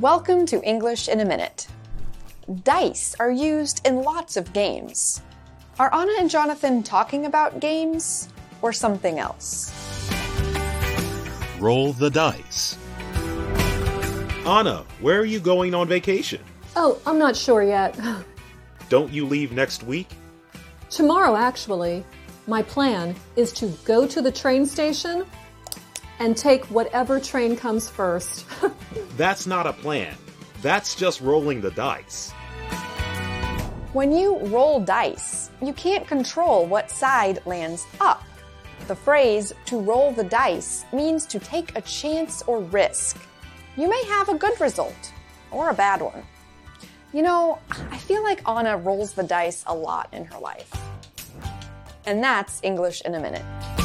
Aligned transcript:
Welcome 0.00 0.46
to 0.46 0.62
English 0.62 1.08
in 1.08 1.18
a 1.18 1.24
Minute. 1.24 1.66
Dice 2.62 3.16
are 3.18 3.32
used 3.32 3.84
in 3.84 4.02
lots 4.02 4.36
of 4.36 4.52
games. 4.52 5.20
Are 5.80 5.92
Anna 5.92 6.12
and 6.20 6.30
Jonathan 6.30 6.84
talking 6.84 7.26
about 7.26 7.58
games 7.58 8.28
or 8.62 8.72
something 8.72 9.18
else? 9.18 9.72
Roll 11.58 11.92
the 11.94 12.10
dice. 12.10 12.78
Anna, 14.46 14.84
where 15.00 15.18
are 15.18 15.24
you 15.24 15.40
going 15.40 15.74
on 15.74 15.88
vacation? 15.88 16.42
Oh, 16.76 17.00
I'm 17.04 17.18
not 17.18 17.34
sure 17.34 17.64
yet. 17.64 17.98
Don't 18.88 19.12
you 19.12 19.26
leave 19.26 19.50
next 19.50 19.82
week? 19.82 20.10
Tomorrow, 20.90 21.34
actually. 21.34 22.04
My 22.46 22.62
plan 22.62 23.16
is 23.34 23.52
to 23.54 23.66
go 23.84 24.06
to 24.06 24.22
the 24.22 24.30
train 24.30 24.64
station 24.64 25.26
and 26.18 26.36
take 26.36 26.64
whatever 26.66 27.20
train 27.20 27.56
comes 27.56 27.88
first. 27.88 28.46
That's 29.16 29.46
not 29.46 29.66
a 29.66 29.72
plan. 29.72 30.14
That's 30.62 30.94
just 30.94 31.20
rolling 31.20 31.60
the 31.60 31.70
dice. 31.70 32.32
When 33.92 34.12
you 34.12 34.38
roll 34.46 34.80
dice, 34.80 35.50
you 35.62 35.72
can't 35.72 36.06
control 36.06 36.66
what 36.66 36.90
side 36.90 37.40
lands 37.46 37.86
up. 38.00 38.22
The 38.86 38.94
phrase 38.94 39.52
to 39.66 39.78
roll 39.78 40.12
the 40.12 40.24
dice 40.24 40.84
means 40.92 41.26
to 41.26 41.38
take 41.38 41.76
a 41.76 41.80
chance 41.82 42.42
or 42.46 42.60
risk. 42.60 43.16
You 43.76 43.88
may 43.88 44.02
have 44.04 44.28
a 44.28 44.34
good 44.34 44.60
result 44.60 45.12
or 45.50 45.70
a 45.70 45.74
bad 45.74 46.00
one. 46.02 46.22
You 47.12 47.22
know, 47.22 47.58
I 47.70 47.96
feel 47.96 48.22
like 48.22 48.46
Anna 48.48 48.76
rolls 48.76 49.14
the 49.14 49.22
dice 49.22 49.64
a 49.66 49.74
lot 49.74 50.08
in 50.12 50.24
her 50.26 50.38
life. 50.38 50.70
And 52.04 52.22
that's 52.22 52.60
English 52.62 53.02
in 53.02 53.14
a 53.14 53.20
minute. 53.20 53.77